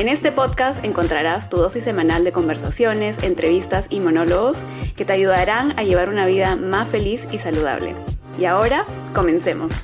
En 0.00 0.08
este 0.08 0.32
podcast 0.32 0.82
encontrarás 0.82 1.50
tu 1.50 1.58
dosis 1.58 1.84
semanal 1.84 2.24
de 2.24 2.32
conversaciones, 2.32 3.22
entrevistas 3.22 3.86
y 3.90 4.00
monólogos 4.00 4.62
que 4.96 5.04
te 5.04 5.12
ayudarán 5.12 5.78
a 5.78 5.82
llevar 5.82 6.08
una 6.08 6.24
vida 6.24 6.56
más 6.56 6.88
feliz 6.88 7.28
y 7.30 7.36
saludable. 7.36 7.94
Y 8.38 8.46
ahora, 8.46 8.86
comencemos. 9.14 9.74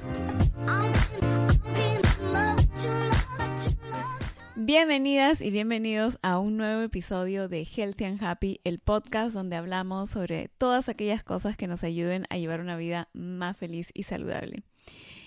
Bienvenidas 4.55 5.43
y 5.43 5.51
bienvenidos 5.51 6.19
a 6.23 6.39
un 6.39 6.57
nuevo 6.57 6.81
episodio 6.81 7.47
de 7.49 7.67
Healthy 7.67 8.05
and 8.07 8.25
Happy, 8.25 8.63
el 8.65 8.79
podcast 8.79 9.35
donde 9.35 9.57
hablamos 9.57 10.09
sobre 10.09 10.49
todas 10.57 10.89
aquellas 10.89 11.25
cosas 11.25 11.59
que 11.59 11.67
nos 11.67 11.85
ayuden 11.85 12.25
a 12.31 12.39
llevar 12.39 12.63
una 12.63 12.79
vida 12.79 13.11
más 13.13 13.59
feliz 13.59 13.91
y 13.93 14.05
saludable. 14.05 14.63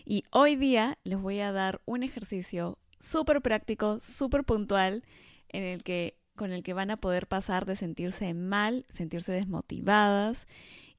Y 0.04 0.24
hoy 0.32 0.56
día 0.56 0.98
les 1.04 1.22
voy 1.22 1.42
a 1.42 1.52
dar 1.52 1.80
un 1.86 2.02
ejercicio 2.02 2.80
súper 3.00 3.42
práctico, 3.42 4.00
súper 4.02 4.44
puntual, 4.44 5.04
en 5.50 5.64
el 5.64 5.84
que, 5.84 6.18
con 6.36 6.52
el 6.52 6.64
que 6.64 6.74
van 6.74 6.92
a 6.92 6.98
poder 6.98 7.28
pasar 7.28 7.66
de 7.66 7.76
sentirse 7.76 8.34
mal, 8.34 8.86
sentirse 8.90 9.32
desmotivadas 9.32 10.48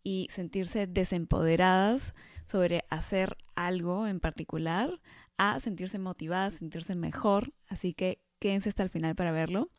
y 0.02 0.28
sentirse 0.30 0.86
desempoderadas 0.86 2.14
sobre 2.47 2.84
hacer 2.91 3.36
algo 3.55 4.06
en 4.06 4.20
particular 4.20 5.00
a 5.38 5.60
sentirse 5.60 5.98
motivadas, 5.98 6.55
sentirse 6.55 6.94
mejor. 6.94 7.52
Así 7.69 7.94
que 7.94 8.20
Quédense 8.41 8.70
hasta 8.70 8.82
el 8.82 8.88
final 8.88 9.14
para 9.14 9.32
verlo. 9.32 9.70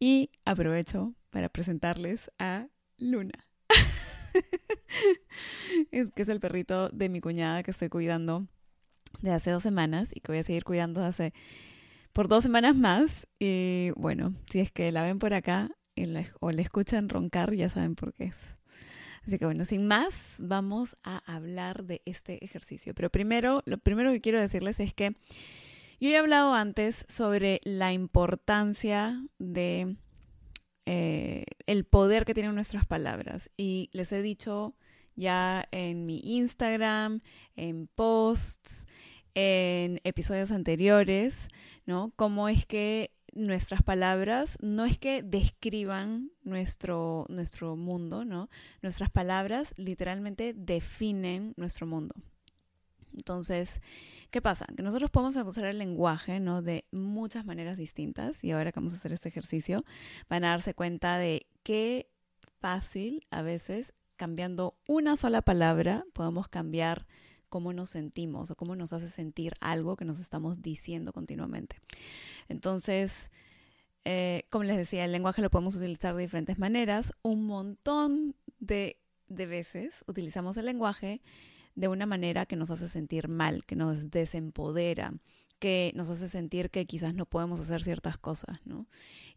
Y 0.00 0.30
aprovecho 0.46 1.14
para 1.30 1.50
presentarles 1.50 2.30
a 2.38 2.68
Luna. 2.96 3.46
es 5.90 6.10
que 6.12 6.22
es 6.22 6.28
el 6.28 6.40
perrito 6.40 6.88
de 6.88 7.10
mi 7.10 7.20
cuñada 7.20 7.62
que 7.62 7.72
estoy 7.72 7.90
cuidando 7.90 8.48
de 9.20 9.32
hace 9.32 9.50
dos 9.50 9.62
semanas 9.62 10.08
y 10.12 10.20
que 10.20 10.32
voy 10.32 10.38
a 10.38 10.44
seguir 10.44 10.64
cuidando 10.64 11.04
hace 11.04 11.32
por 12.12 12.28
dos 12.28 12.42
semanas 12.42 12.76
más. 12.76 13.26
Y 13.38 13.90
bueno, 13.96 14.34
si 14.50 14.60
es 14.60 14.72
que 14.72 14.92
la 14.92 15.02
ven 15.02 15.18
por 15.18 15.34
acá 15.34 15.70
o 16.40 16.50
la 16.52 16.62
escuchan 16.62 17.08
roncar, 17.08 17.54
ya 17.54 17.68
saben 17.68 17.94
por 17.94 18.14
qué 18.14 18.24
es. 18.24 18.36
Así 19.26 19.38
que 19.38 19.44
bueno, 19.44 19.64
sin 19.64 19.86
más, 19.86 20.36
vamos 20.38 20.96
a 21.02 21.18
hablar 21.32 21.84
de 21.84 22.02
este 22.06 22.42
ejercicio. 22.44 22.94
Pero 22.94 23.10
primero, 23.10 23.62
lo 23.66 23.78
primero 23.78 24.10
que 24.10 24.20
quiero 24.20 24.40
decirles 24.40 24.80
es 24.80 24.94
que 24.94 25.16
yo 26.00 26.08
he 26.08 26.16
hablado 26.16 26.54
antes 26.54 27.04
sobre 27.08 27.60
la 27.64 27.92
importancia 27.92 29.22
de 29.38 29.96
eh, 30.86 31.44
el 31.66 31.84
poder 31.84 32.24
que 32.24 32.34
tienen 32.34 32.54
nuestras 32.54 32.86
palabras 32.86 33.50
y 33.56 33.90
les 33.92 34.12
he 34.12 34.22
dicho 34.22 34.74
ya 35.18 35.66
en 35.72 36.06
mi 36.06 36.20
Instagram, 36.22 37.20
en 37.56 37.88
posts, 37.88 38.86
en 39.34 40.00
episodios 40.04 40.50
anteriores, 40.50 41.48
¿no? 41.86 42.12
Cómo 42.16 42.48
es 42.48 42.64
que 42.66 43.10
nuestras 43.34 43.82
palabras 43.82 44.56
no 44.60 44.84
es 44.84 44.98
que 44.98 45.22
describan 45.22 46.30
nuestro, 46.44 47.26
nuestro 47.28 47.76
mundo, 47.76 48.24
¿no? 48.24 48.48
Nuestras 48.80 49.10
palabras 49.10 49.74
literalmente 49.76 50.54
definen 50.54 51.52
nuestro 51.56 51.86
mundo. 51.86 52.14
Entonces, 53.16 53.80
¿qué 54.30 54.40
pasa? 54.40 54.66
Que 54.76 54.82
nosotros 54.82 55.10
podemos 55.10 55.36
usar 55.36 55.64
el 55.64 55.78
lenguaje, 55.78 56.38
¿no? 56.40 56.62
De 56.62 56.84
muchas 56.92 57.44
maneras 57.44 57.76
distintas 57.76 58.44
y 58.44 58.52
ahora 58.52 58.70
que 58.70 58.78
vamos 58.78 58.92
a 58.92 58.96
hacer 58.96 59.12
este 59.12 59.28
ejercicio 59.28 59.84
van 60.28 60.44
a 60.44 60.50
darse 60.50 60.74
cuenta 60.74 61.18
de 61.18 61.46
qué 61.64 62.08
fácil 62.60 63.26
a 63.30 63.42
veces 63.42 63.92
cambiando 64.18 64.76
una 64.86 65.16
sola 65.16 65.40
palabra 65.40 66.04
podemos 66.12 66.48
cambiar 66.48 67.06
cómo 67.48 67.72
nos 67.72 67.88
sentimos 67.88 68.50
o 68.50 68.56
cómo 68.56 68.76
nos 68.76 68.92
hace 68.92 69.08
sentir 69.08 69.54
algo 69.60 69.96
que 69.96 70.04
nos 70.04 70.18
estamos 70.18 70.60
diciendo 70.60 71.12
continuamente. 71.14 71.80
Entonces, 72.48 73.30
eh, 74.04 74.44
como 74.50 74.64
les 74.64 74.76
decía, 74.76 75.04
el 75.04 75.12
lenguaje 75.12 75.40
lo 75.40 75.50
podemos 75.50 75.76
utilizar 75.76 76.14
de 76.14 76.22
diferentes 76.22 76.58
maneras. 76.58 77.12
Un 77.22 77.46
montón 77.46 78.34
de, 78.58 79.00
de 79.28 79.46
veces 79.46 80.04
utilizamos 80.06 80.56
el 80.58 80.66
lenguaje 80.66 81.22
de 81.74 81.88
una 81.88 82.06
manera 82.06 82.44
que 82.44 82.56
nos 82.56 82.70
hace 82.70 82.88
sentir 82.88 83.28
mal, 83.28 83.64
que 83.64 83.76
nos 83.76 84.10
desempodera, 84.10 85.14
que 85.58 85.92
nos 85.94 86.10
hace 86.10 86.28
sentir 86.28 86.70
que 86.70 86.86
quizás 86.86 87.14
no 87.14 87.24
podemos 87.24 87.60
hacer 87.60 87.82
ciertas 87.82 88.18
cosas, 88.18 88.58
¿no? 88.64 88.86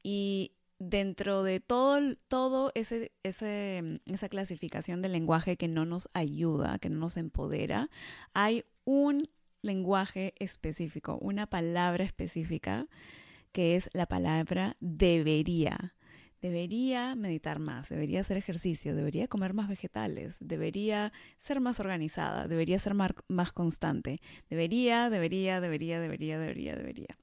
Y 0.04 0.54
dentro 0.82 1.44
de 1.44 1.60
todo, 1.60 2.16
todo 2.28 2.72
ese, 2.74 3.12
esa 3.24 4.30
clasificación 4.30 5.02
del 5.02 5.12
lenguaje 5.12 5.56
que 5.56 5.68
no 5.68 5.86
nos 5.86 6.10
ayuda, 6.14 6.80
que 6.80 6.90
no 6.90 7.00
nos 7.00 7.18
empodera, 7.18 7.90
hay 8.34 8.66
un 8.84 9.30
lenguaje 9.62 10.34
específico, 10.40 11.20
una 11.22 11.46
palabra 11.46 12.04
específica 12.04 12.88
que 13.52 13.76
es 13.76 13.90
la 13.94 14.08
palabra 14.08 14.76
debería 14.80 15.94
debería 16.42 17.14
meditar 17.16 17.60
más, 17.60 17.88
debería 17.90 18.22
hacer 18.22 18.36
ejercicio, 18.36 18.96
debería 18.96 19.28
comer 19.28 19.54
más 19.54 19.70
vegetales, 19.70 20.38
debería 20.40 21.14
ser 21.38 21.60
más 21.60 21.80
organizada, 21.80 22.48
debería 22.48 22.80
ser 22.80 22.96
más, 22.96 23.52
constante, 23.54 24.18
debería, 24.50 25.12
debería, 25.12 25.62
debería, 25.62 26.00
debería, 26.00 26.40
debería, 26.40 26.76
debería. 26.76 27.16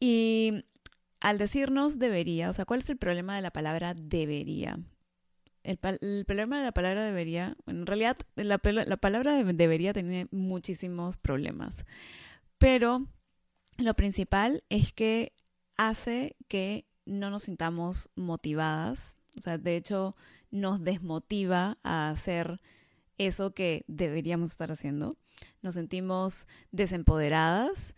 Y 0.00 0.64
al 1.24 1.38
decirnos 1.38 1.98
debería, 1.98 2.50
o 2.50 2.52
sea, 2.52 2.66
¿cuál 2.66 2.80
es 2.80 2.90
el 2.90 2.98
problema 2.98 3.34
de 3.34 3.40
la 3.40 3.50
palabra 3.50 3.94
debería? 3.94 4.78
El, 5.62 5.78
problema 5.78 6.58
de 6.58 6.64
la 6.64 6.72
palabra 6.72 7.02
debería, 7.02 7.56
en 7.66 7.86
realidad 7.86 8.18
la, 8.36 8.60
la 8.62 8.96
palabra 8.98 9.42
debería 9.42 9.94
tiene 9.94 10.28
muchísimos 10.32 11.16
problemas, 11.16 11.86
pero 12.58 13.06
lo 13.78 13.94
principal 13.94 14.64
es 14.68 14.92
que 14.92 15.32
hace 15.78 16.36
que 16.46 16.84
no 17.06 17.30
nos 17.30 17.44
sintamos 17.44 18.10
motivadas. 18.16 19.16
O 19.38 19.40
sea, 19.40 19.56
de 19.56 19.76
hecho, 19.76 20.14
nos 20.50 20.84
desmotiva 20.84 21.78
a 21.82 22.10
hacer 22.10 22.60
eso 23.16 23.54
que 23.54 23.86
deberíamos 23.88 24.50
estar 24.50 24.70
haciendo. 24.70 25.16
Nos 25.62 25.72
sentimos 25.72 26.46
desempoderadas 26.70 27.94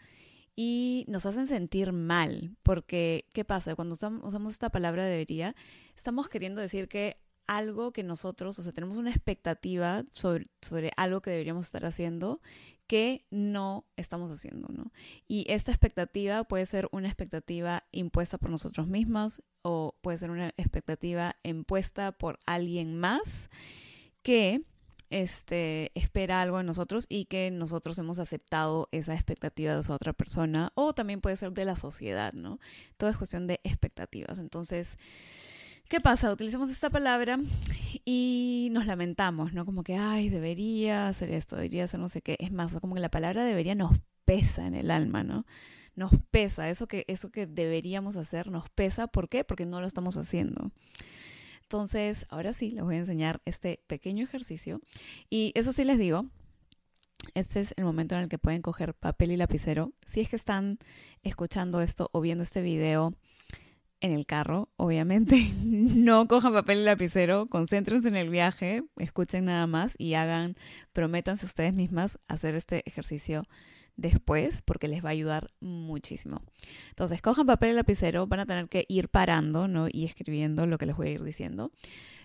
y 0.57 1.05
nos 1.07 1.27
hacen 1.27 1.47
sentir 1.47 1.93
mal. 1.93 2.57
Porque, 2.63 3.27
¿qué 3.33 3.45
pasa? 3.45 3.77
Cuando 3.77 3.93
usamos 3.95 4.53
esta 4.53 4.71
palabra 4.71 5.05
debería, 5.05 5.55
estamos 5.95 6.29
queriendo 6.29 6.61
decir 6.61 6.89
que 6.89 7.19
algo 7.47 7.93
que 7.93 8.03
nosotros, 8.03 8.59
o 8.59 8.63
sea, 8.63 8.73
tenemos 8.73 8.97
una 8.97 9.11
expectativa 9.11 10.05
sobre, 10.11 10.49
sobre 10.61 10.91
algo 10.97 11.21
que 11.21 11.31
deberíamos 11.31 11.67
estar 11.67 11.85
haciendo 11.85 12.41
que 12.87 13.25
no 13.31 13.85
estamos 13.97 14.31
haciendo, 14.31 14.69
¿no? 14.69 14.93
Y 15.27 15.45
esta 15.49 15.73
expectativa 15.73 16.45
puede 16.45 16.67
ser 16.67 16.89
una 16.93 17.09
expectativa 17.09 17.85
impuesta 17.91 18.39
por 18.39 18.51
nosotros 18.51 18.87
mismos 18.87 19.43
o 19.63 19.97
puede 20.03 20.19
ser 20.19 20.31
una 20.31 20.49
expectativa 20.57 21.37
impuesta 21.43 22.13
por 22.13 22.39
alguien 22.47 22.97
más 22.97 23.51
que 24.23 24.63
este, 25.11 25.93
espera 25.95 26.43
algo 26.43 26.59
de 26.59 26.65
nosotros 26.65 27.07
y 27.09 27.27
que 27.27 27.51
nosotros 27.51 27.99
hemos 27.99 28.19
aceptado 28.19 28.89
esa 28.93 29.15
expectativa 29.15 29.75
de 29.75 29.81
esa 29.81 29.95
otra 29.95 30.13
persona 30.13 30.73
o 30.75 30.95
también 30.95 31.21
puede 31.21 31.37
ser 31.37 31.53
de 31.53 31.65
la 31.65 31.77
sociedad, 31.77 32.33
¿no? 32.33 32.59
Todo 32.97 33.11
es 33.11 33.17
cuestión 33.17 33.47
de 33.47 33.61
expectativas. 33.65 34.39
Entonces, 34.39 34.99
¿Qué 35.89 36.01
pasa? 36.01 36.33
Utilizamos 36.33 36.69
esta 36.69 36.91
palabra 36.91 37.39
y 38.05 38.71
nos 38.73 38.87
lamentamos, 38.87 39.53
¿no? 39.53 39.65
Como 39.65 39.85
que, 39.85 39.95
ay, 39.95 40.31
debería 40.31 41.07
hacer 41.07 41.31
esto, 41.31 41.55
debería 41.55 41.85
hacer 41.85 42.01
no 42.01 42.09
sé 42.09 42.23
qué. 42.23 42.37
Es 42.41 42.51
más, 42.51 42.73
como 42.81 42.97
que 42.97 43.01
la 43.01 43.09
palabra 43.09 43.45
debería 43.45 43.77
nos 43.77 43.93
pesa 44.25 44.67
en 44.67 44.75
el 44.75 44.91
alma, 44.91 45.23
¿no? 45.23 45.47
Nos 45.95 46.11
pesa, 46.33 46.69
eso 46.69 46.89
que, 46.89 47.05
eso 47.07 47.31
que 47.31 47.47
deberíamos 47.47 48.17
hacer 48.17 48.51
nos 48.51 48.69
pesa. 48.69 49.07
¿Por 49.07 49.29
qué? 49.29 49.45
Porque 49.45 49.65
no 49.65 49.81
lo 49.81 49.87
estamos 49.87 50.17
haciendo. 50.17 50.73
Entonces, 51.67 52.27
ahora 52.29 52.53
sí, 52.53 52.71
les 52.71 52.85
voy 52.85 52.95
a 52.95 52.99
enseñar 52.99 53.41
este 53.45 53.81
pequeño 53.89 54.23
ejercicio. 54.23 54.81
Y 55.29 55.51
eso 55.57 55.73
sí 55.73 55.83
les 55.83 55.99
digo, 55.99 56.27
este 57.35 57.59
es 57.59 57.75
el 57.77 57.85
momento 57.85 58.15
en 58.15 58.23
el 58.23 58.29
que 58.29 58.39
pueden 58.39 58.63
coger 58.63 58.95
papel 58.95 59.33
y 59.33 59.37
lapicero. 59.37 59.93
Si 60.07 60.21
es 60.21 60.29
que 60.29 60.37
están 60.37 60.79
escuchando 61.25 61.81
esto 61.81 62.09
o 62.13 62.21
viendo 62.21 62.45
este 62.45 62.63
video 62.63 63.15
en 64.01 64.13
el 64.13 64.27
carro, 64.27 64.69
obviamente. 64.77 65.51
No 65.97 66.29
cojan 66.29 66.53
papel 66.53 66.79
y 66.79 66.85
lapicero, 66.85 67.49
concéntrense 67.49 68.07
en 68.07 68.17
el 68.17 68.31
viaje, 68.31 68.85
escuchen 68.97 69.47
nada 69.47 69.67
más 69.67 69.97
y 69.99 70.15
hagan, 70.15 70.57
prométanse 70.93 71.47
ustedes 71.47 71.75
mismas 71.75 72.21
hacer 72.29 72.55
este 72.55 72.85
ejercicio 72.87 73.43
después 73.97 74.63
porque 74.63 74.89
les 74.89 75.05
va 75.05 75.09
a 75.09 75.13
ayudar 75.13 75.51
muchísimo. 75.61 76.43
Entonces, 76.91 77.23
cojan 77.23 77.47
papel 77.47 77.71
y 77.71 77.75
lapicero, 77.75 78.27
van 78.27 78.41
a 78.41 78.47
tener 78.47 78.69
que 78.69 78.85
ir 78.89 79.09
parando 79.09 79.69
¿no? 79.69 79.89
y 79.91 80.05
escribiendo 80.05 80.67
lo 80.67 80.79
que 80.79 80.87
les 80.87 80.97
voy 80.97 81.09
a 81.09 81.13
ir 81.13 81.25
diciendo. 81.25 81.73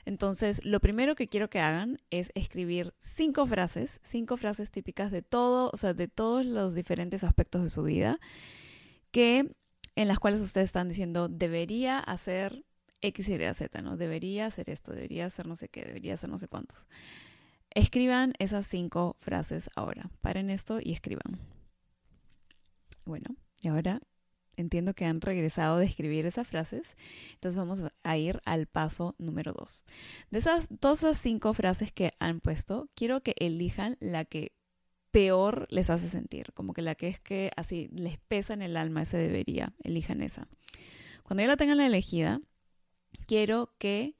Entonces, 0.05 0.63
lo 0.65 0.79
primero 0.79 1.15
que 1.15 1.27
quiero 1.27 1.49
que 1.49 1.59
hagan 1.59 1.99
es 2.09 2.31
escribir 2.35 2.93
cinco 2.99 3.45
frases, 3.45 3.99
cinco 4.03 4.37
frases 4.37 4.71
típicas 4.71 5.11
de 5.11 5.21
todo, 5.21 5.69
o 5.73 5.77
sea, 5.77 5.93
de 5.93 6.07
todos 6.07 6.45
los 6.45 6.73
diferentes 6.73 7.23
aspectos 7.23 7.63
de 7.63 7.69
su 7.69 7.83
vida, 7.83 8.19
que 9.11 9.51
en 9.95 10.07
las 10.07 10.19
cuales 10.19 10.41
ustedes 10.41 10.65
están 10.65 10.89
diciendo 10.89 11.27
debería 11.27 11.99
hacer 11.99 12.65
X, 13.01 13.29
Y, 13.29 13.53
Z, 13.53 13.81
¿no? 13.81 13.97
Debería 13.97 14.45
hacer 14.45 14.69
esto, 14.69 14.93
debería 14.93 15.25
hacer 15.25 15.47
no 15.47 15.55
sé 15.55 15.69
qué, 15.69 15.83
debería 15.83 16.13
hacer 16.13 16.29
no 16.29 16.37
sé 16.37 16.47
cuántos. 16.47 16.87
Escriban 17.73 18.33
esas 18.37 18.67
cinco 18.67 19.15
frases 19.19 19.69
ahora. 19.75 20.09
Paren 20.21 20.49
esto 20.49 20.79
y 20.81 20.91
escriban. 20.91 21.39
Bueno, 23.05 23.35
y 23.61 23.67
ahora 23.67 24.01
entiendo 24.57 24.93
que 24.93 25.05
han 25.05 25.21
regresado 25.21 25.77
de 25.77 25.85
escribir 25.85 26.25
esas 26.25 26.47
frases. 26.47 26.95
Entonces 27.33 27.57
vamos 27.57 27.79
a 28.03 28.17
ir 28.17 28.41
al 28.45 28.67
paso 28.67 29.15
número 29.17 29.53
dos. 29.53 29.83
De 30.29 30.39
esas, 30.39 30.69
todas 30.79 30.99
esas 30.99 31.17
cinco 31.17 31.53
frases 31.53 31.91
que 31.91 32.13
han 32.19 32.39
puesto, 32.39 32.89
quiero 32.95 33.21
que 33.21 33.35
elijan 33.37 33.97
la 33.99 34.25
que 34.25 34.53
peor 35.11 35.65
les 35.69 35.89
hace 35.89 36.09
sentir, 36.09 36.53
como 36.53 36.73
que 36.73 36.81
la 36.81 36.95
que 36.95 37.09
es 37.09 37.19
que 37.19 37.51
así 37.57 37.89
les 37.91 38.17
pesa 38.17 38.53
en 38.53 38.61
el 38.61 38.77
alma 38.77 39.01
ese 39.01 39.17
debería, 39.17 39.73
elijan 39.83 40.21
esa. 40.21 40.47
Cuando 41.23 41.41
ya 41.41 41.47
la 41.47 41.57
tengan 41.57 41.81
elegida, 41.81 42.41
quiero 43.27 43.73
que 43.77 44.15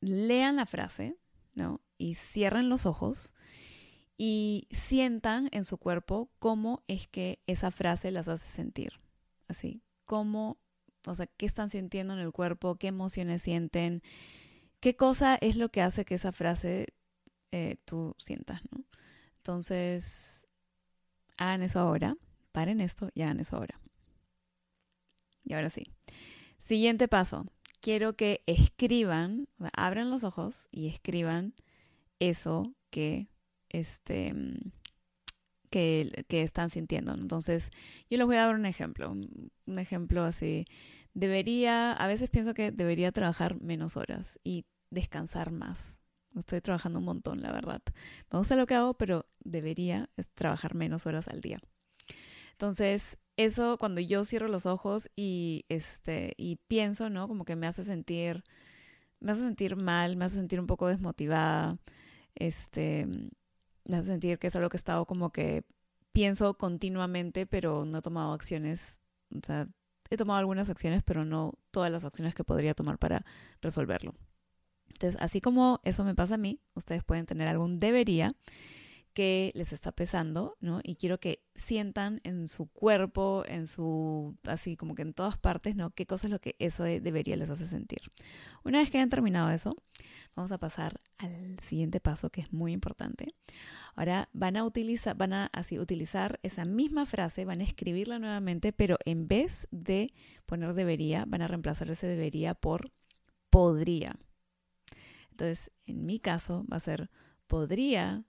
lean 0.00 0.56
la 0.56 0.66
frase, 0.66 1.16
¿no? 1.54 1.80
Y 1.98 2.14
cierren 2.14 2.68
los 2.68 2.86
ojos 2.86 3.34
y 4.24 4.68
sientan 4.70 5.48
en 5.50 5.64
su 5.64 5.78
cuerpo 5.78 6.30
cómo 6.38 6.84
es 6.86 7.08
que 7.08 7.40
esa 7.48 7.72
frase 7.72 8.12
las 8.12 8.28
hace 8.28 8.46
sentir. 8.46 9.00
Así, 9.48 9.82
cómo, 10.04 10.58
o 11.04 11.14
sea, 11.16 11.26
qué 11.26 11.44
están 11.44 11.70
sintiendo 11.70 12.14
en 12.14 12.20
el 12.20 12.30
cuerpo, 12.30 12.76
qué 12.76 12.86
emociones 12.86 13.42
sienten, 13.42 14.00
qué 14.78 14.94
cosa 14.94 15.34
es 15.34 15.56
lo 15.56 15.70
que 15.70 15.82
hace 15.82 16.04
que 16.04 16.14
esa 16.14 16.30
frase 16.30 16.94
eh, 17.50 17.78
tú 17.84 18.14
sientas, 18.16 18.60
¿no? 18.70 18.84
Entonces, 19.38 20.46
hagan 21.36 21.64
eso 21.64 21.80
ahora, 21.80 22.16
paren 22.52 22.80
esto 22.80 23.10
y 23.14 23.22
hagan 23.22 23.40
eso 23.40 23.56
ahora. 23.56 23.80
Y 25.42 25.54
ahora 25.54 25.68
sí. 25.68 25.90
Siguiente 26.60 27.08
paso. 27.08 27.46
Quiero 27.80 28.14
que 28.14 28.44
escriban, 28.46 29.48
abran 29.72 30.10
los 30.10 30.22
ojos 30.22 30.68
y 30.70 30.86
escriban 30.86 31.54
eso 32.20 32.72
que 32.90 33.31
este, 33.72 34.34
que, 35.70 36.24
que 36.28 36.42
están 36.42 36.70
sintiendo. 36.70 37.14
Entonces, 37.14 37.70
yo 38.08 38.18
les 38.18 38.26
voy 38.26 38.36
a 38.36 38.46
dar 38.46 38.54
un 38.54 38.66
ejemplo, 38.66 39.10
un 39.10 39.78
ejemplo 39.78 40.24
así. 40.24 40.64
Debería, 41.14 41.92
a 41.92 42.06
veces 42.06 42.30
pienso 42.30 42.54
que 42.54 42.70
debería 42.70 43.12
trabajar 43.12 43.60
menos 43.60 43.96
horas 43.96 44.38
y 44.44 44.64
descansar 44.90 45.50
más. 45.50 45.98
Estoy 46.36 46.60
trabajando 46.60 46.98
un 46.98 47.04
montón, 47.04 47.42
la 47.42 47.52
verdad. 47.52 47.82
Me 48.30 48.38
gusta 48.38 48.56
lo 48.56 48.66
que 48.66 48.74
hago, 48.74 48.94
pero 48.94 49.26
debería 49.40 50.08
trabajar 50.34 50.74
menos 50.74 51.06
horas 51.06 51.28
al 51.28 51.40
día. 51.40 51.58
Entonces, 52.52 53.18
eso 53.36 53.76
cuando 53.78 54.00
yo 54.00 54.24
cierro 54.24 54.48
los 54.48 54.66
ojos 54.66 55.10
y 55.16 55.64
este 55.68 56.34
y 56.36 56.56
pienso, 56.68 57.10
¿no? 57.10 57.28
Como 57.28 57.44
que 57.44 57.56
me 57.56 57.66
hace 57.66 57.84
sentir 57.84 58.42
me 59.20 59.32
hace 59.32 59.42
sentir 59.42 59.76
mal, 59.76 60.16
me 60.16 60.24
hace 60.24 60.36
sentir 60.36 60.60
un 60.60 60.66
poco 60.66 60.88
desmotivada. 60.88 61.78
Este, 62.34 63.06
me 63.84 63.96
hace 63.96 64.06
sentir 64.06 64.38
que 64.38 64.48
es 64.48 64.56
algo 64.56 64.68
que 64.68 64.76
he 64.76 64.78
estado 64.78 65.06
como 65.06 65.30
que 65.30 65.64
pienso 66.12 66.54
continuamente, 66.54 67.46
pero 67.46 67.84
no 67.84 67.98
he 67.98 68.02
tomado 68.02 68.32
acciones, 68.32 69.00
o 69.34 69.40
sea, 69.44 69.68
he 70.10 70.16
tomado 70.16 70.38
algunas 70.38 70.68
acciones, 70.68 71.02
pero 71.02 71.24
no 71.24 71.54
todas 71.70 71.90
las 71.90 72.04
acciones 72.04 72.34
que 72.34 72.44
podría 72.44 72.74
tomar 72.74 72.98
para 72.98 73.24
resolverlo. 73.62 74.14
Entonces, 74.88 75.20
así 75.20 75.40
como 75.40 75.80
eso 75.84 76.04
me 76.04 76.14
pasa 76.14 76.34
a 76.34 76.38
mí, 76.38 76.60
ustedes 76.74 77.02
pueden 77.02 77.26
tener 77.26 77.48
algún 77.48 77.80
debería 77.80 78.28
que 79.12 79.52
les 79.54 79.72
está 79.72 79.92
pesando, 79.92 80.56
¿no? 80.60 80.80
Y 80.82 80.96
quiero 80.96 81.18
que 81.18 81.42
sientan 81.54 82.20
en 82.24 82.48
su 82.48 82.66
cuerpo, 82.66 83.44
en 83.46 83.66
su, 83.66 84.36
así 84.44 84.76
como 84.76 84.94
que 84.94 85.02
en 85.02 85.14
todas 85.14 85.38
partes, 85.38 85.76
¿no? 85.76 85.90
¿Qué 85.90 86.06
cosa 86.06 86.26
es 86.26 86.30
lo 86.30 86.40
que 86.40 86.56
eso 86.58 86.84
debería 86.84 87.36
les 87.36 87.50
hace 87.50 87.66
sentir? 87.66 88.00
Una 88.64 88.78
vez 88.78 88.90
que 88.90 88.98
hayan 88.98 89.10
terminado 89.10 89.50
eso, 89.50 89.76
vamos 90.34 90.52
a 90.52 90.58
pasar 90.58 91.00
al 91.18 91.58
siguiente 91.60 92.00
paso 92.00 92.30
que 92.30 92.40
es 92.40 92.52
muy 92.52 92.72
importante. 92.72 93.28
Ahora 93.94 94.28
van 94.32 94.56
a 94.56 94.64
utilizar, 94.64 95.16
van 95.16 95.32
a 95.32 95.46
así 95.52 95.78
utilizar 95.78 96.40
esa 96.42 96.64
misma 96.64 97.06
frase, 97.06 97.44
van 97.44 97.60
a 97.60 97.64
escribirla 97.64 98.18
nuevamente, 98.18 98.72
pero 98.72 98.96
en 99.04 99.28
vez 99.28 99.68
de 99.70 100.08
poner 100.46 100.74
debería, 100.74 101.24
van 101.26 101.42
a 101.42 101.48
reemplazar 101.48 101.90
ese 101.90 102.06
debería 102.06 102.54
por 102.54 102.90
podría. 103.50 104.16
Entonces, 105.30 105.70
en 105.86 106.06
mi 106.06 106.18
caso 106.18 106.64
va 106.70 106.78
a 106.78 106.80
ser 106.80 107.10
podría 107.46 108.24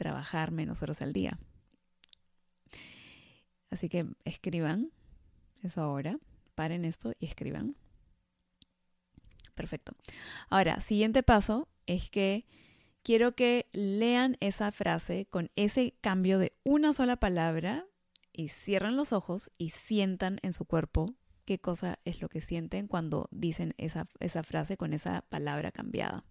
trabajar 0.00 0.50
menos 0.50 0.82
horas 0.82 1.02
al 1.02 1.12
día. 1.12 1.38
Así 3.70 3.90
que 3.90 4.06
escriban 4.24 4.92
eso 5.62 5.82
ahora, 5.82 6.18
paren 6.54 6.86
esto 6.86 7.12
y 7.20 7.26
escriban. 7.26 7.76
Perfecto. 9.54 9.92
Ahora, 10.48 10.80
siguiente 10.80 11.22
paso 11.22 11.68
es 11.84 12.08
que 12.08 12.46
quiero 13.02 13.34
que 13.34 13.68
lean 13.72 14.38
esa 14.40 14.72
frase 14.72 15.26
con 15.26 15.50
ese 15.54 15.94
cambio 16.00 16.38
de 16.38 16.54
una 16.64 16.94
sola 16.94 17.16
palabra 17.16 17.84
y 18.32 18.48
cierren 18.48 18.96
los 18.96 19.12
ojos 19.12 19.52
y 19.58 19.68
sientan 19.68 20.38
en 20.40 20.54
su 20.54 20.64
cuerpo 20.64 21.14
qué 21.44 21.58
cosa 21.58 21.98
es 22.06 22.22
lo 22.22 22.30
que 22.30 22.40
sienten 22.40 22.86
cuando 22.86 23.28
dicen 23.30 23.74
esa, 23.76 24.08
esa 24.18 24.42
frase 24.42 24.78
con 24.78 24.94
esa 24.94 25.26
palabra 25.28 25.72
cambiada. 25.72 26.24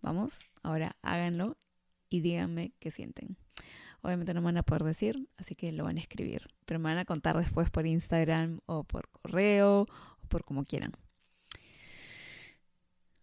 Vamos, 0.00 0.48
ahora 0.62 0.96
háganlo 1.02 1.56
y 2.08 2.20
díganme 2.20 2.72
qué 2.78 2.90
sienten. 2.90 3.36
Obviamente 4.02 4.34
no 4.34 4.40
me 4.40 4.46
van 4.46 4.58
a 4.58 4.62
poder 4.62 4.84
decir, 4.84 5.28
así 5.38 5.54
que 5.54 5.72
lo 5.72 5.84
van 5.84 5.96
a 5.96 6.00
escribir, 6.00 6.48
pero 6.66 6.78
me 6.78 6.90
van 6.90 6.98
a 6.98 7.04
contar 7.04 7.38
después 7.38 7.70
por 7.70 7.86
Instagram 7.86 8.60
o 8.66 8.84
por 8.84 9.08
correo 9.08 9.82
o 10.22 10.28
por 10.28 10.44
como 10.44 10.64
quieran. 10.64 10.92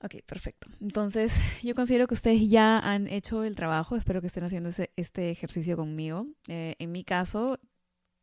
Ok, 0.04 0.16
perfecto. 0.26 0.68
Entonces, 0.80 1.32
yo 1.62 1.76
considero 1.76 2.08
que 2.08 2.16
ustedes 2.16 2.50
ya 2.50 2.80
han 2.80 3.08
hecho 3.08 3.44
el 3.44 3.56
trabajo. 3.56 3.96
Espero 3.96 4.20
que 4.22 4.28
estén 4.28 4.44
haciendo 4.44 4.72
este 4.96 5.30
ejercicio 5.30 5.78
conmigo. 5.78 6.26
Eh, 6.48 6.76
en 6.80 6.92
mi 6.92 7.04
caso, 7.04 7.60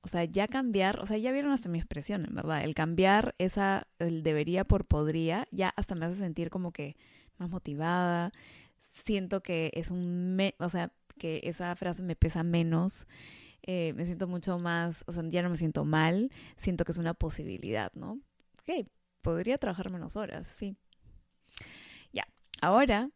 o 0.00 0.08
sea, 0.08 0.24
ya 0.24 0.48
cambiar, 0.48 0.98
o 1.00 1.06
sea, 1.06 1.18
ya 1.18 1.30
vieron 1.30 1.52
hasta 1.52 1.68
mi 1.68 1.78
expresión, 1.78 2.24
en 2.24 2.34
verdad. 2.34 2.64
El 2.64 2.74
cambiar 2.74 3.34
esa, 3.38 3.86
el 4.00 4.24
debería 4.24 4.64
por 4.64 4.86
podría, 4.86 5.46
ya 5.52 5.72
hasta 5.76 5.94
me 5.94 6.06
hace 6.06 6.16
sentir 6.16 6.50
como 6.50 6.72
que 6.72 6.96
más 7.36 7.48
motivada. 7.48 8.32
Siento 8.82 9.42
que 9.42 9.70
es 9.74 9.90
un, 9.90 10.38
o 10.58 10.68
sea, 10.68 10.92
que 11.18 11.40
esa 11.44 11.74
frase 11.76 12.02
me 12.02 12.16
pesa 12.16 12.42
menos. 12.42 13.06
Eh, 13.62 13.92
me 13.94 14.06
siento 14.06 14.28
mucho 14.28 14.58
más, 14.58 15.04
o 15.06 15.12
sea, 15.12 15.22
ya 15.28 15.42
no 15.42 15.50
me 15.50 15.56
siento 15.56 15.84
mal. 15.84 16.30
Siento 16.56 16.84
que 16.84 16.92
es 16.92 16.98
una 16.98 17.14
posibilidad, 17.14 17.92
¿no? 17.94 18.20
Ok, 18.60 18.86
podría 19.22 19.58
trabajar 19.58 19.90
menos 19.90 20.16
horas, 20.16 20.46
sí 20.46 20.76
Ahora 22.60 23.10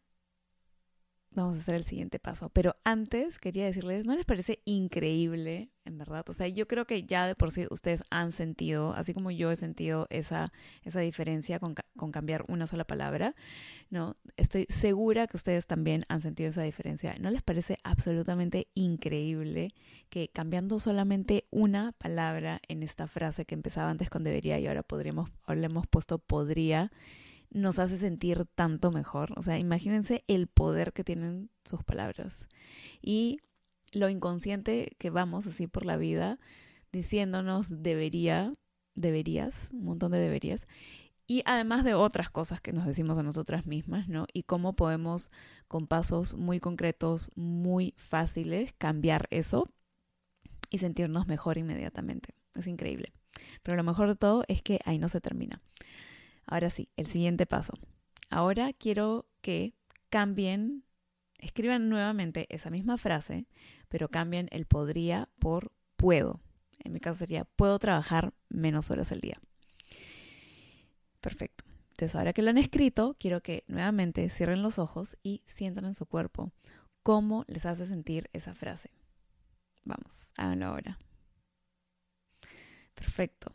vamos 1.35 1.57
a 1.57 1.61
hacer 1.61 1.75
el 1.75 1.85
siguiente 1.85 2.19
paso. 2.19 2.49
Pero 2.49 2.75
antes 2.83 3.39
quería 3.39 3.65
decirles, 3.65 4.05
¿no 4.05 4.15
les 4.15 4.25
parece 4.25 4.59
increíble, 4.65 5.69
en 5.85 5.97
verdad? 5.97 6.25
O 6.29 6.33
sea, 6.33 6.47
yo 6.47 6.67
creo 6.67 6.85
que 6.85 7.03
ya 7.03 7.27
de 7.27 7.35
por 7.35 7.51
sí 7.51 7.67
ustedes 7.69 8.03
han 8.09 8.31
sentido, 8.31 8.93
así 8.93 9.13
como 9.13 9.31
yo 9.31 9.51
he 9.51 9.55
sentido 9.55 10.07
esa, 10.09 10.51
esa 10.83 10.99
diferencia 10.99 11.59
con, 11.59 11.75
con 11.95 12.11
cambiar 12.11 12.45
una 12.47 12.67
sola 12.67 12.85
palabra, 12.85 13.35
¿no? 13.89 14.15
Estoy 14.37 14.65
segura 14.69 15.27
que 15.27 15.37
ustedes 15.37 15.67
también 15.67 16.05
han 16.09 16.21
sentido 16.21 16.49
esa 16.49 16.63
diferencia. 16.63 17.15
¿No 17.19 17.31
les 17.31 17.41
parece 17.41 17.77
absolutamente 17.83 18.67
increíble 18.73 19.69
que 20.09 20.29
cambiando 20.29 20.79
solamente 20.79 21.45
una 21.49 21.91
palabra 21.93 22.61
en 22.67 22.83
esta 22.83 23.07
frase 23.07 23.45
que 23.45 23.55
empezaba 23.55 23.89
antes 23.89 24.09
con 24.09 24.23
debería 24.23 24.59
y 24.59 24.67
ahora 24.67 24.83
podríamos, 24.83 25.29
ahora 25.45 25.61
le 25.61 25.65
hemos 25.65 25.87
puesto 25.87 26.19
podría? 26.19 26.91
Nos 27.53 27.79
hace 27.79 27.97
sentir 27.97 28.45
tanto 28.55 28.91
mejor. 28.91 29.33
O 29.37 29.41
sea, 29.41 29.57
imagínense 29.57 30.23
el 30.27 30.47
poder 30.47 30.93
que 30.93 31.03
tienen 31.03 31.49
sus 31.63 31.83
palabras 31.83 32.47
y 33.01 33.39
lo 33.91 34.09
inconsciente 34.09 34.95
que 34.97 35.09
vamos 35.09 35.47
así 35.47 35.67
por 35.67 35.85
la 35.85 35.97
vida 35.97 36.39
diciéndonos 36.91 37.83
debería, 37.83 38.53
deberías, 38.95 39.69
un 39.71 39.85
montón 39.85 40.11
de 40.11 40.19
deberías. 40.19 40.67
Y 41.25 41.41
además 41.45 41.83
de 41.85 41.93
otras 41.93 42.29
cosas 42.29 42.59
que 42.59 42.73
nos 42.73 42.85
decimos 42.85 43.17
a 43.17 43.23
nosotras 43.23 43.65
mismas, 43.65 44.09
¿no? 44.09 44.27
Y 44.33 44.43
cómo 44.43 44.75
podemos, 44.75 45.31
con 45.67 45.87
pasos 45.87 46.35
muy 46.35 46.59
concretos, 46.59 47.31
muy 47.35 47.93
fáciles, 47.97 48.73
cambiar 48.77 49.27
eso 49.31 49.69
y 50.69 50.79
sentirnos 50.79 51.27
mejor 51.27 51.57
inmediatamente. 51.57 52.35
Es 52.55 52.67
increíble. 52.67 53.13
Pero 53.63 53.77
lo 53.77 53.83
mejor 53.83 54.09
de 54.09 54.15
todo 54.15 54.43
es 54.47 54.61
que 54.61 54.79
ahí 54.85 54.99
no 54.99 55.09
se 55.09 55.21
termina. 55.21 55.61
Ahora 56.45 56.69
sí, 56.69 56.89
el 56.97 57.07
siguiente 57.07 57.45
paso. 57.45 57.73
Ahora 58.29 58.73
quiero 58.73 59.27
que 59.41 59.73
cambien 60.09 60.83
escriban 61.43 61.89
nuevamente 61.89 62.47
esa 62.49 62.69
misma 62.69 62.97
frase, 62.97 63.47
pero 63.89 64.09
cambien 64.09 64.47
el 64.51 64.65
podría 64.65 65.29
por 65.39 65.71
puedo. 65.97 66.39
En 66.79 66.93
mi 66.93 66.99
caso 66.99 67.19
sería, 67.19 67.45
puedo 67.45 67.79
trabajar 67.79 68.33
menos 68.49 68.89
horas 68.89 69.11
al 69.11 69.21
día. 69.21 69.39
Perfecto. 71.21 71.63
Entonces, 71.91 72.15
ahora 72.15 72.33
que 72.33 72.41
lo 72.41 72.49
han 72.49 72.57
escrito, 72.57 73.15
quiero 73.19 73.41
que 73.41 73.63
nuevamente 73.67 74.29
cierren 74.29 74.63
los 74.63 74.79
ojos 74.79 75.15
y 75.21 75.43
sientan 75.45 75.85
en 75.85 75.93
su 75.93 76.05
cuerpo 76.05 76.51
cómo 77.03 77.45
les 77.47 77.65
hace 77.65 77.85
sentir 77.85 78.29
esa 78.33 78.55
frase. 78.55 78.89
Vamos, 79.83 80.31
háganlo 80.37 80.67
ahora. 80.67 80.97
Perfecto. 82.95 83.53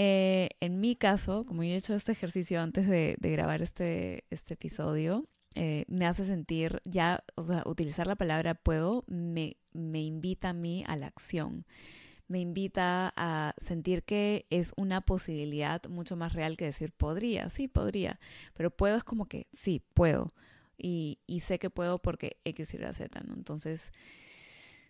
Eh, 0.00 0.50
en 0.60 0.78
mi 0.78 0.94
caso, 0.94 1.44
como 1.44 1.64
yo 1.64 1.70
he 1.70 1.76
hecho 1.76 1.92
este 1.92 2.12
ejercicio 2.12 2.60
antes 2.62 2.86
de, 2.86 3.16
grabar 3.20 3.62
este, 3.62 4.22
este 4.30 4.54
episodio, 4.54 5.28
eh, 5.56 5.86
me 5.88 6.06
hace 6.06 6.24
sentir 6.24 6.80
ya, 6.84 7.24
o 7.34 7.42
sea, 7.42 7.64
utilizar 7.66 8.06
la 8.06 8.14
palabra 8.14 8.54
puedo 8.54 9.02
me, 9.08 9.56
invita 9.72 10.50
a 10.50 10.52
mí 10.52 10.84
a 10.86 10.94
la 10.94 11.08
acción 11.08 11.66
me 12.28 12.38
invita 12.38 13.12
a 13.16 13.54
sentir 13.58 14.04
que 14.04 14.46
es 14.50 14.72
una 14.76 15.00
posibilidad 15.00 15.82
mucho 15.88 16.14
más 16.14 16.32
real 16.32 16.56
que 16.56 16.66
decir 16.66 16.92
podría, 16.92 17.50
sí, 17.50 17.66
podría, 17.66 18.20
pero 18.54 18.70
puedo 18.70 18.98
es 18.98 19.02
como 19.02 19.26
que 19.26 19.48
sí, 19.52 19.82
puedo. 19.94 20.28
Y, 20.76 21.18
sé 21.40 21.58
que 21.58 21.70
puedo 21.70 21.98
porque 22.00 22.36
X, 22.44 22.74
Y, 22.74 22.78
Z, 22.92 23.20
¿no? 23.26 23.34
Entonces, 23.34 23.90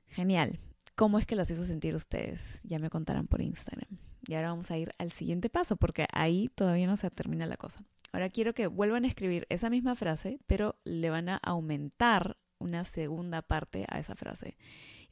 genial. 0.08 0.58
¿Cómo 0.96 1.18
es 1.18 1.26
que 1.26 1.36
las 1.36 1.50
hizo 1.50 1.64
sentir 1.64 1.94
ustedes? 1.94 2.60
Ya 2.64 2.80
me 2.80 2.90
contarán 2.90 3.28
por 3.28 3.40
Instagram. 3.40 4.07
Y 4.26 4.34
ahora 4.34 4.50
vamos 4.50 4.70
a 4.70 4.78
ir 4.78 4.92
al 4.98 5.12
siguiente 5.12 5.48
paso 5.48 5.76
porque 5.76 6.06
ahí 6.12 6.48
todavía 6.54 6.86
no 6.86 6.96
se 6.96 7.10
termina 7.10 7.46
la 7.46 7.56
cosa. 7.56 7.84
Ahora 8.12 8.30
quiero 8.30 8.54
que 8.54 8.66
vuelvan 8.66 9.04
a 9.04 9.08
escribir 9.08 9.46
esa 9.48 9.70
misma 9.70 9.94
frase, 9.94 10.38
pero 10.46 10.76
le 10.84 11.10
van 11.10 11.28
a 11.28 11.36
aumentar 11.36 12.36
una 12.58 12.84
segunda 12.84 13.42
parte 13.42 13.86
a 13.88 13.98
esa 13.98 14.14
frase. 14.14 14.56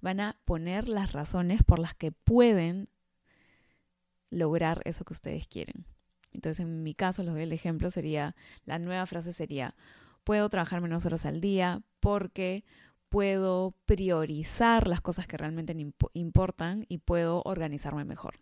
Van 0.00 0.20
a 0.20 0.36
poner 0.44 0.88
las 0.88 1.12
razones 1.12 1.62
por 1.62 1.78
las 1.78 1.94
que 1.94 2.12
pueden 2.12 2.88
lograr 4.30 4.82
eso 4.84 5.04
que 5.04 5.12
ustedes 5.12 5.46
quieren. 5.46 5.86
Entonces, 6.32 6.60
en 6.60 6.82
mi 6.82 6.94
caso, 6.94 7.22
el 7.22 7.52
ejemplo, 7.52 7.90
sería, 7.90 8.34
la 8.64 8.78
nueva 8.78 9.06
frase 9.06 9.32
sería, 9.32 9.74
puedo 10.24 10.48
trabajar 10.48 10.80
menos 10.80 11.06
horas 11.06 11.24
al 11.24 11.40
día 11.40 11.82
porque 12.00 12.64
puedo 13.08 13.74
priorizar 13.86 14.88
las 14.88 15.00
cosas 15.00 15.26
que 15.26 15.36
realmente 15.36 15.74
importan 16.12 16.84
y 16.88 16.98
puedo 16.98 17.42
organizarme 17.44 18.04
mejor. 18.04 18.34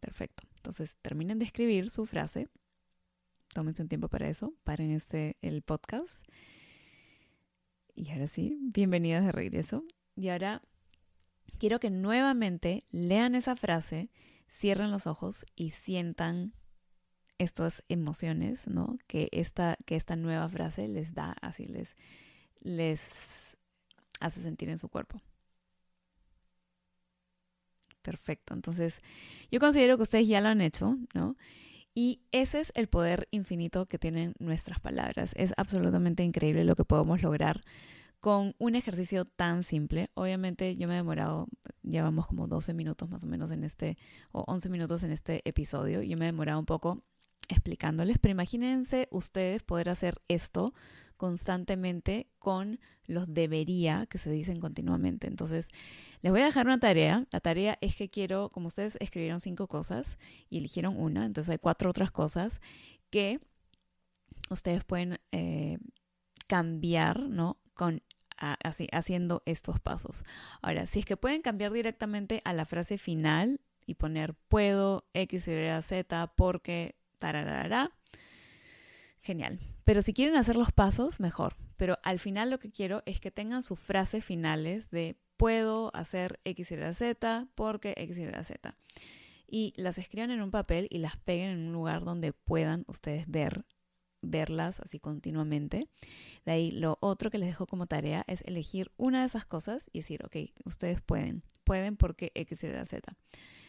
Perfecto. 0.00 0.42
Entonces, 0.56 0.96
terminen 1.02 1.38
de 1.38 1.44
escribir 1.44 1.90
su 1.90 2.06
frase. 2.06 2.48
Tómense 3.54 3.82
un 3.82 3.88
tiempo 3.88 4.08
para 4.08 4.28
eso, 4.28 4.54
paren 4.64 4.92
este, 4.92 5.36
el 5.42 5.62
podcast 5.62 6.14
y 8.00 8.10
ahora 8.12 8.26
sí, 8.26 8.56
bienvenidas 8.62 9.24
de 9.24 9.32
regreso. 9.32 9.84
Y 10.16 10.30
ahora 10.30 10.62
quiero 11.58 11.80
que 11.80 11.90
nuevamente 11.90 12.84
lean 12.90 13.34
esa 13.34 13.56
frase, 13.56 14.10
cierren 14.48 14.90
los 14.90 15.06
ojos 15.06 15.44
y 15.54 15.72
sientan 15.72 16.54
estas 17.36 17.82
emociones, 17.88 18.66
¿no? 18.66 18.98
Que 19.06 19.28
esta, 19.32 19.76
que 19.84 19.96
esta 19.96 20.16
nueva 20.16 20.48
frase 20.48 20.88
les 20.88 21.14
da, 21.14 21.36
así 21.42 21.66
les, 21.66 21.94
les 22.60 23.56
hace 24.20 24.40
sentir 24.40 24.70
en 24.70 24.78
su 24.78 24.88
cuerpo. 24.88 25.20
Perfecto. 28.02 28.54
Entonces, 28.54 29.00
yo 29.50 29.60
considero 29.60 29.96
que 29.96 30.04
ustedes 30.04 30.26
ya 30.26 30.40
lo 30.40 30.48
han 30.48 30.60
hecho, 30.60 30.96
¿no? 31.14 31.36
Y 31.94 32.22
ese 32.32 32.60
es 32.60 32.72
el 32.74 32.88
poder 32.88 33.28
infinito 33.30 33.86
que 33.86 33.98
tienen 33.98 34.34
nuestras 34.38 34.80
palabras. 34.80 35.32
Es 35.36 35.52
absolutamente 35.56 36.22
increíble 36.22 36.64
lo 36.64 36.76
que 36.76 36.84
podemos 36.84 37.22
lograr 37.22 37.62
con 38.20 38.54
un 38.58 38.74
ejercicio 38.74 39.24
tan 39.24 39.64
simple. 39.64 40.10
Obviamente 40.14 40.76
yo 40.76 40.86
me 40.86 40.94
he 40.94 40.98
demorado, 40.98 41.48
llevamos 41.82 42.26
como 42.26 42.46
12 42.46 42.74
minutos 42.74 43.08
más 43.08 43.24
o 43.24 43.26
menos 43.26 43.50
en 43.50 43.64
este, 43.64 43.96
o 44.30 44.44
11 44.46 44.68
minutos 44.68 45.02
en 45.02 45.10
este 45.10 45.42
episodio. 45.48 46.02
Yo 46.02 46.16
me 46.16 46.26
he 46.26 46.28
demorado 46.28 46.58
un 46.58 46.66
poco 46.66 47.02
explicándoles, 47.48 48.18
pero 48.18 48.32
imagínense 48.32 49.08
ustedes 49.10 49.62
poder 49.62 49.88
hacer 49.88 50.20
esto 50.28 50.74
constantemente 51.20 52.30
con 52.38 52.80
los 53.06 53.26
debería 53.34 54.06
que 54.06 54.16
se 54.16 54.30
dicen 54.30 54.58
continuamente. 54.58 55.26
Entonces, 55.26 55.68
les 56.22 56.32
voy 56.32 56.40
a 56.40 56.46
dejar 56.46 56.64
una 56.64 56.80
tarea. 56.80 57.26
La 57.30 57.40
tarea 57.40 57.76
es 57.82 57.94
que 57.94 58.08
quiero, 58.08 58.48
como 58.48 58.68
ustedes 58.68 58.96
escribieron 59.00 59.38
cinco 59.38 59.66
cosas 59.66 60.16
y 60.48 60.56
eligieron 60.56 60.96
una, 60.96 61.26
entonces 61.26 61.50
hay 61.50 61.58
cuatro 61.58 61.90
otras 61.90 62.10
cosas 62.10 62.62
que 63.10 63.38
ustedes 64.48 64.82
pueden 64.82 65.20
eh, 65.30 65.76
cambiar, 66.46 67.28
¿no? 67.28 67.58
Con 67.74 68.02
así, 68.38 68.88
haciendo 68.90 69.42
estos 69.44 69.78
pasos. 69.78 70.24
Ahora, 70.62 70.86
si 70.86 71.00
es 71.00 71.04
que 71.04 71.18
pueden 71.18 71.42
cambiar 71.42 71.70
directamente 71.70 72.40
a 72.46 72.54
la 72.54 72.64
frase 72.64 72.96
final 72.96 73.60
y 73.84 73.96
poner 73.96 74.32
puedo 74.48 75.04
X, 75.12 75.48
Y, 75.48 75.82
Z 75.82 76.32
porque 76.34 76.96
tararara, 77.18 77.90
genial. 79.20 79.60
Pero 79.90 80.02
si 80.02 80.12
quieren 80.12 80.36
hacer 80.36 80.54
los 80.54 80.70
pasos, 80.70 81.18
mejor. 81.18 81.56
Pero 81.76 81.98
al 82.04 82.20
final 82.20 82.48
lo 82.48 82.60
que 82.60 82.70
quiero 82.70 83.02
es 83.06 83.18
que 83.18 83.32
tengan 83.32 83.64
sus 83.64 83.80
frases 83.80 84.24
finales 84.24 84.88
de 84.92 85.16
puedo 85.36 85.90
hacer 85.96 86.38
X, 86.44 86.70
Y, 86.70 86.94
Z 86.94 87.48
porque 87.56 87.94
X, 87.96 88.16
Y, 88.18 88.44
Z. 88.44 88.76
Y 89.48 89.74
las 89.76 89.98
escriban 89.98 90.30
en 90.30 90.42
un 90.42 90.52
papel 90.52 90.86
y 90.90 90.98
las 90.98 91.16
peguen 91.16 91.50
en 91.50 91.66
un 91.66 91.72
lugar 91.72 92.04
donde 92.04 92.32
puedan 92.32 92.84
ustedes 92.86 93.24
ver 93.26 93.64
verlas 94.22 94.78
así 94.78 95.00
continuamente. 95.00 95.80
De 96.44 96.52
ahí 96.52 96.70
lo 96.70 96.96
otro 97.00 97.28
que 97.28 97.38
les 97.38 97.48
dejo 97.48 97.66
como 97.66 97.88
tarea 97.88 98.22
es 98.28 98.42
elegir 98.42 98.92
una 98.96 99.22
de 99.22 99.26
esas 99.26 99.44
cosas 99.44 99.90
y 99.92 99.98
decir, 99.98 100.24
ok, 100.24 100.36
ustedes 100.64 101.00
pueden, 101.00 101.42
pueden 101.64 101.96
porque 101.96 102.30
X, 102.36 102.62
Y, 102.62 102.84
Z. 102.84 103.16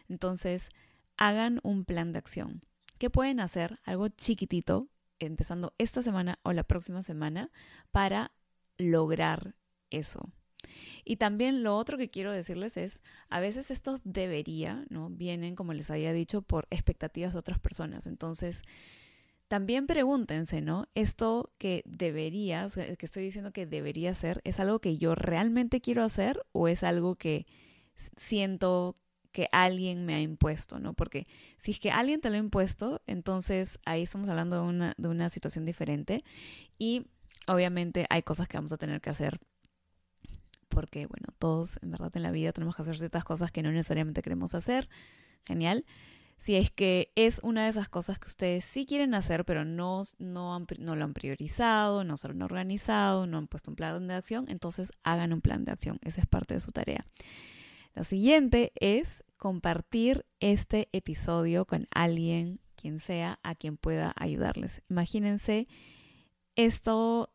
Entonces, 0.07 0.69
hagan 1.17 1.61
un 1.63 1.83
plan 1.83 2.13
de 2.13 2.19
acción. 2.19 2.61
¿Qué 2.99 3.09
pueden 3.09 3.39
hacer? 3.39 3.79
Algo 3.85 4.07
chiquitito 4.07 4.87
empezando 5.25 5.73
esta 5.77 6.01
semana 6.01 6.39
o 6.43 6.53
la 6.53 6.63
próxima 6.63 7.03
semana 7.03 7.51
para 7.91 8.31
lograr 8.77 9.55
eso. 9.89 10.31
Y 11.03 11.17
también 11.17 11.63
lo 11.63 11.75
otro 11.77 11.97
que 11.97 12.09
quiero 12.09 12.31
decirles 12.31 12.77
es, 12.77 13.01
a 13.29 13.39
veces 13.39 13.71
estos 13.71 13.99
debería, 14.03 14.85
¿no? 14.89 15.09
Vienen, 15.09 15.55
como 15.55 15.73
les 15.73 15.89
había 15.89 16.13
dicho, 16.13 16.41
por 16.41 16.67
expectativas 16.69 17.33
de 17.33 17.39
otras 17.39 17.59
personas. 17.59 18.05
Entonces, 18.05 18.61
también 19.47 19.87
pregúntense, 19.87 20.61
¿no? 20.61 20.87
Esto 20.95 21.51
que 21.57 21.83
debería, 21.85 22.67
que 22.73 23.05
estoy 23.05 23.23
diciendo 23.23 23.51
que 23.51 23.65
debería 23.65 24.13
ser, 24.13 24.41
¿es 24.43 24.59
algo 24.59 24.79
que 24.79 24.97
yo 24.97 25.15
realmente 25.15 25.81
quiero 25.81 26.03
hacer 26.03 26.45
o 26.51 26.67
es 26.67 26.83
algo 26.83 27.15
que 27.15 27.47
siento 28.15 28.97
que 29.31 29.47
alguien 29.51 30.05
me 30.05 30.15
ha 30.15 30.21
impuesto, 30.21 30.79
¿no? 30.79 30.93
Porque 30.93 31.25
si 31.57 31.71
es 31.71 31.79
que 31.79 31.91
alguien 31.91 32.21
te 32.21 32.29
lo 32.29 32.35
ha 32.35 32.39
impuesto, 32.39 33.01
entonces 33.07 33.79
ahí 33.85 34.03
estamos 34.03 34.29
hablando 34.29 34.57
de 34.57 34.67
una, 34.67 34.93
de 34.97 35.07
una 35.07 35.29
situación 35.29 35.65
diferente 35.65 36.23
y 36.77 37.07
obviamente 37.47 38.05
hay 38.09 38.23
cosas 38.23 38.47
que 38.47 38.57
vamos 38.57 38.73
a 38.73 38.77
tener 38.77 39.01
que 39.01 39.09
hacer 39.09 39.39
porque, 40.71 41.05
bueno, 41.05 41.27
todos 41.37 41.77
en 41.83 41.91
verdad 41.91 42.11
en 42.15 42.23
la 42.23 42.31
vida 42.31 42.53
tenemos 42.53 42.75
que 42.75 42.81
hacer 42.81 42.97
ciertas 42.97 43.23
cosas 43.23 43.51
que 43.51 43.61
no 43.61 43.71
necesariamente 43.71 44.21
queremos 44.21 44.55
hacer, 44.55 44.89
genial. 45.45 45.85
Si 46.39 46.55
es 46.55 46.71
que 46.71 47.11
es 47.15 47.39
una 47.43 47.65
de 47.65 47.69
esas 47.69 47.87
cosas 47.87 48.17
que 48.17 48.27
ustedes 48.27 48.65
sí 48.65 48.87
quieren 48.87 49.13
hacer, 49.13 49.45
pero 49.45 49.63
no, 49.63 50.01
no, 50.17 50.65
no 50.79 50.95
lo 50.95 51.03
han 51.03 51.13
priorizado, 51.13 52.03
no 52.03 52.17
se 52.17 52.29
lo 52.29 52.33
han 52.33 52.41
organizado, 52.41 53.27
no 53.27 53.37
han 53.37 53.47
puesto 53.47 53.69
un 53.69 53.75
plan 53.75 54.07
de 54.07 54.15
acción, 54.15 54.45
entonces 54.47 54.91
hagan 55.03 55.33
un 55.33 55.41
plan 55.41 55.65
de 55.65 55.71
acción. 55.71 55.99
Esa 56.01 56.21
es 56.21 56.25
parte 56.25 56.55
de 56.55 56.59
su 56.59 56.71
tarea. 56.71 57.05
Lo 57.93 58.03
siguiente 58.03 58.71
es 58.75 59.23
compartir 59.37 60.25
este 60.39 60.87
episodio 60.91 61.65
con 61.65 61.87
alguien, 61.91 62.59
quien 62.75 62.99
sea, 62.99 63.39
a 63.43 63.55
quien 63.55 63.77
pueda 63.77 64.13
ayudarles. 64.15 64.81
Imagínense 64.89 65.67
esto 66.55 67.31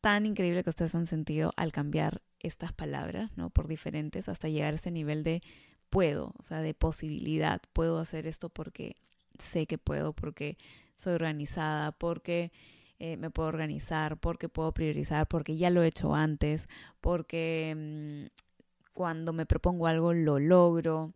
tan 0.00 0.26
increíble 0.26 0.62
que 0.62 0.70
ustedes 0.70 0.94
han 0.94 1.06
sentido 1.06 1.52
al 1.56 1.72
cambiar 1.72 2.22
estas 2.40 2.72
palabras, 2.72 3.30
¿no? 3.36 3.50
Por 3.50 3.66
diferentes 3.66 4.28
hasta 4.28 4.48
llegar 4.48 4.72
a 4.74 4.76
ese 4.76 4.90
nivel 4.90 5.24
de 5.24 5.40
puedo, 5.90 6.32
o 6.38 6.44
sea, 6.44 6.60
de 6.60 6.74
posibilidad. 6.74 7.60
Puedo 7.72 7.98
hacer 7.98 8.26
esto 8.26 8.48
porque 8.48 8.96
sé 9.38 9.66
que 9.66 9.78
puedo, 9.78 10.12
porque 10.12 10.56
soy 10.96 11.14
organizada, 11.14 11.92
porque 11.92 12.52
eh, 12.98 13.16
me 13.16 13.30
puedo 13.30 13.48
organizar, 13.48 14.18
porque 14.18 14.48
puedo 14.48 14.72
priorizar, 14.72 15.26
porque 15.26 15.56
ya 15.56 15.70
lo 15.70 15.82
he 15.82 15.88
hecho 15.88 16.14
antes, 16.14 16.68
porque 17.00 17.74
mm, 17.76 18.45
cuando 18.96 19.34
me 19.34 19.44
propongo 19.44 19.86
algo 19.86 20.14
lo 20.14 20.38
logro 20.38 21.12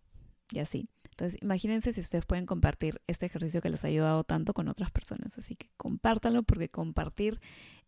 y 0.52 0.58
así. 0.58 0.86
Entonces, 1.08 1.40
imagínense 1.40 1.94
si 1.94 2.02
ustedes 2.02 2.26
pueden 2.26 2.44
compartir 2.44 3.00
este 3.06 3.24
ejercicio 3.24 3.62
que 3.62 3.70
les 3.70 3.82
ha 3.86 3.88
ayudado 3.88 4.22
tanto 4.22 4.52
con 4.52 4.68
otras 4.68 4.90
personas. 4.90 5.38
Así 5.38 5.56
que 5.56 5.70
compártanlo 5.78 6.42
porque 6.42 6.68
compartir 6.68 7.40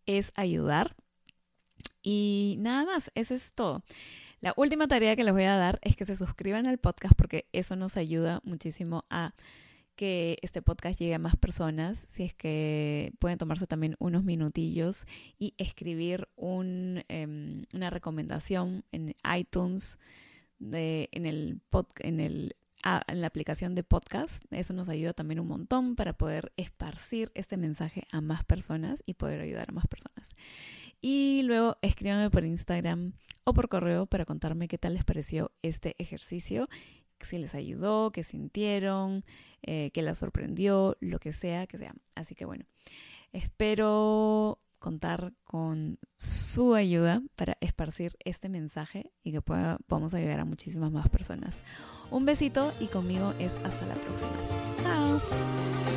es 0.07 0.33
ayudar. 0.35 0.97
Y 2.03 2.57
nada 2.61 2.87
más, 2.87 3.11
eso 3.15 3.35
es 3.35 3.53
todo. 3.53 3.83
La 4.41 4.55
última 4.57 4.89
tarea 4.89 5.15
que 5.15 5.25
les 5.25 5.35
voy 5.35 5.45
a 5.45 5.57
dar 5.57 5.79
es 5.83 5.95
que 5.95 6.07
se 6.07 6.17
suscriban 6.17 6.67
al 6.67 6.79
podcast 6.79 7.15
porque 7.15 7.47
eso 7.53 7.77
nos 7.77 7.99
ayuda 7.99 8.41
muchísimo 8.45 9.05
a 9.11 9.35
que 10.03 10.37
este 10.43 10.63
podcast 10.63 10.99
llegue 10.99 11.15
a 11.15 11.21
más 11.21 11.37
personas, 11.37 12.05
si 12.11 12.25
es 12.25 12.35
que 12.35 13.13
pueden 13.21 13.39
tomarse 13.39 13.69
también 13.69 13.95
unos 14.01 14.25
minutillos 14.25 15.05
y 15.39 15.55
escribir 15.59 16.27
un, 16.35 17.05
em, 17.07 17.63
una 17.73 17.89
recomendación 17.89 18.85
en 18.91 19.15
iTunes, 19.39 20.01
de, 20.59 21.09
en, 21.13 21.25
el 21.25 21.61
pod, 21.71 21.87
en, 22.01 22.19
el, 22.19 22.57
en 23.07 23.21
la 23.21 23.29
aplicación 23.29 23.77
de 23.77 23.85
podcast. 23.85 24.43
Eso 24.51 24.75
nos 24.75 24.89
ayuda 24.89 25.13
también 25.13 25.39
un 25.39 25.47
montón 25.47 25.95
para 25.95 26.15
poder 26.15 26.53
esparcir 26.57 27.31
este 27.37 27.57
mensaje 27.57 28.03
a 28.11 28.21
más 28.21 28.43
personas 28.43 29.05
y 29.07 29.15
poder 29.15 29.41
ayudar 29.41 29.69
a 29.69 29.73
más 29.73 29.87
personas. 29.87 30.35
Y 31.01 31.43
luego 31.45 31.77
escríbanme 31.81 32.29
por 32.29 32.45
Instagram 32.45 33.13
o 33.45 33.55
por 33.55 33.69
correo 33.69 34.07
para 34.07 34.25
contarme 34.25 34.67
qué 34.67 34.79
tal 34.79 34.95
les 34.95 35.05
pareció 35.05 35.53
este 35.63 35.95
ejercicio, 36.01 36.69
si 37.27 37.39
les 37.39 37.55
ayudó, 37.55 38.11
qué 38.13 38.23
sintieron, 38.23 39.25
eh, 39.63 39.91
qué 39.93 40.03
les 40.03 40.19
sorprendieu, 40.19 40.95
lo 41.01 41.19
que 41.19 41.33
sea, 41.33 41.67
que 41.67 41.79
sea. 41.79 41.95
Así 42.15 42.35
que 42.35 42.45
bueno, 42.45 42.65
espero 43.33 44.59
contar 44.79 45.33
con 45.45 45.99
su 46.17 46.75
ayuda 46.75 47.23
para 47.37 47.57
esparcir 47.61 48.17
este 48.25 48.49
mensaje 48.49 49.13
y 49.23 49.33
que 49.33 49.41
pueda, 49.41 49.79
podamos 49.87 50.13
ayudar 50.13 50.41
a 50.41 50.45
muchísimas 50.45 50.91
más 50.91 51.09
personas. 51.09 51.57
Un 52.11 52.27
besito 52.27 52.75
y 52.81 52.89
conmigo 52.89 53.33
es 53.39 53.53
hasta 53.65 53.87
la 53.87 53.95
próxima. 53.95 54.33
Chao. 54.83 55.92